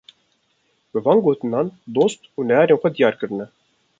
[0.91, 1.67] Bi van gotinan
[1.97, 3.47] dost û neyarên xwe diyar kirine